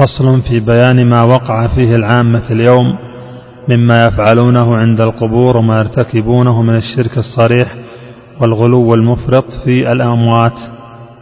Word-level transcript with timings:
فصل 0.00 0.42
في 0.42 0.60
بيان 0.60 1.06
ما 1.10 1.22
وقع 1.22 1.66
فيه 1.66 1.94
العامة 1.96 2.50
اليوم 2.50 2.98
مما 3.68 4.06
يفعلونه 4.06 4.76
عند 4.76 5.00
القبور 5.00 5.56
وما 5.56 5.78
يرتكبونه 5.78 6.62
من 6.62 6.76
الشرك 6.76 7.18
الصريح 7.18 7.74
والغلو 8.40 8.94
المفرط 8.94 9.44
في 9.64 9.92
الأموات. 9.92 10.58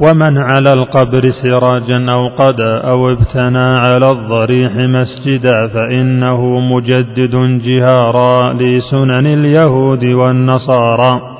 ومن 0.00 0.38
على 0.38 0.72
القبر 0.72 1.30
سراجا 1.42 2.12
أو 2.12 2.28
قدا 2.28 2.78
أو 2.78 3.12
ابتنى 3.12 3.58
على 3.78 4.10
الضريح 4.10 4.72
مسجدا 4.76 5.68
فإنه 5.68 6.60
مجدد 6.60 7.60
جهارا 7.64 8.52
لسنن 8.52 9.26
اليهود 9.26 10.04
والنصارى. 10.04 11.31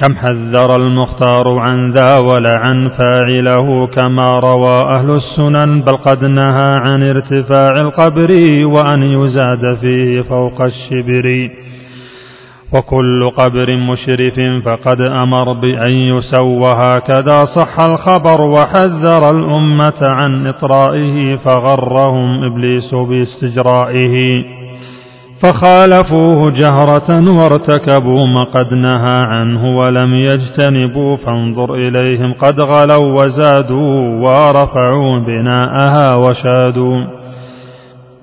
كم 0.00 0.16
حذر 0.16 0.76
المختار 0.76 1.58
عن 1.58 1.90
ذا 1.90 2.18
ولعن 2.18 2.88
فاعله 2.88 3.86
كما 3.86 4.40
روى 4.40 4.82
أهل 4.96 5.10
السنن 5.10 5.80
بل 5.80 5.96
قد 5.96 6.24
نهى 6.24 6.70
عن 6.74 7.02
ارتفاع 7.02 7.80
القبر 7.80 8.30
وأن 8.66 9.02
يزاد 9.02 9.78
فيه 9.80 10.22
فوق 10.22 10.62
الشبر. 10.62 11.50
وكل 12.74 13.30
قبر 13.30 13.76
مشرف 13.76 14.40
فقد 14.64 15.00
أمر 15.00 15.52
بأن 15.52 15.92
يسوى 15.92 16.72
هكذا 16.76 17.44
صح 17.44 17.80
الخبر 17.80 18.40
وحذر 18.40 19.30
الأمة 19.30 20.00
عن 20.02 20.46
إطرائه 20.46 21.36
فغرهم 21.36 22.44
إبليس 22.44 22.94
باستجرائه. 22.94 24.16
فخالفوه 25.42 26.50
جهرة 26.50 27.38
وارتكبوا 27.38 28.26
ما 28.26 28.44
قد 28.54 28.74
نهى 28.74 29.16
عنه 29.18 29.76
ولم 29.76 30.14
يجتنبوا 30.14 31.16
فانظر 31.16 31.74
إليهم 31.74 32.34
قد 32.34 32.60
غلوا 32.60 33.22
وزادوا 33.22 34.20
ورفعوا 34.24 35.18
بناءها 35.26 36.14
وشادوا 36.14 37.20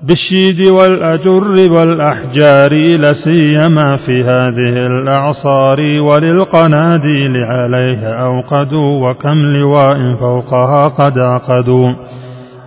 بالشيد 0.02 0.68
والأجر 0.68 1.72
والأحجار 1.72 2.74
لسيما 2.74 3.96
في 3.96 4.24
هذه 4.24 4.86
الأعصار 4.86 5.80
وللقناديل 5.80 7.36
عليها 7.36 8.24
أوقدوا 8.24 9.10
وكم 9.10 9.38
لواء 9.56 10.14
فوقها 10.14 10.88
قد 10.88 11.18
عقدوا 11.18 11.92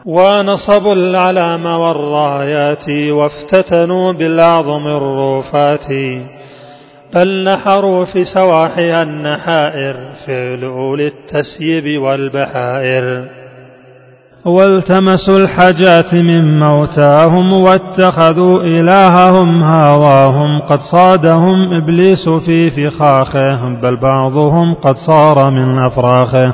ونصبوا 0.06 0.94
العلام 0.94 1.66
والرايات 1.66 2.90
وافتتنوا 2.90 4.12
بالأعظم 4.12 4.88
الروفات 4.88 5.88
بل 7.16 7.44
نحروا 7.44 8.06
في 8.06 8.26
سواحي 8.26 9.02
النحائر 9.02 9.96
فعل 10.28 10.64
أولي 10.64 11.08
التسييب 11.08 12.02
والبحائر. 12.02 13.28
والتمسوا 14.46 15.38
الحاجات 15.38 16.14
من 16.14 16.60
موتاهم 16.60 17.54
واتخذوا 17.54 18.64
إلههم 18.64 19.64
هواهم. 19.64 20.60
قد 20.60 20.80
صادهم 20.96 21.74
إبليس 21.82 22.30
في 22.46 22.70
فخاخه 22.70 23.80
بل 23.82 23.96
بعضهم 23.96 24.76
قد 24.76 24.96
صار 24.96 25.50
من 25.50 25.86
أفراخه. 25.86 26.54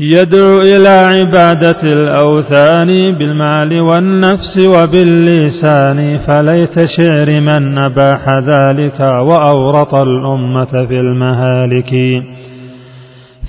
يدعو 0.00 0.60
إلى 0.60 0.88
عبادة 0.88 1.82
الأوثان 1.82 2.86
بالمال 3.18 3.80
والنفس 3.80 4.66
وباللسان 4.66 6.18
فليت 6.26 6.86
شعر 6.86 7.40
من 7.40 7.78
أباح 7.78 8.28
ذلك 8.28 9.00
وأورط 9.00 9.94
الأمة 9.94 10.86
في 10.86 11.00
المهالك. 11.00 11.90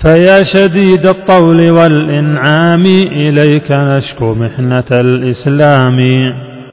فيا 0.04 0.40
شديد 0.54 1.06
الطول 1.06 1.70
والإنعام 1.70 2.84
إليك 3.12 3.70
نشكو 3.70 4.34
محنة 4.34 5.00
الإسلام. 5.00 5.98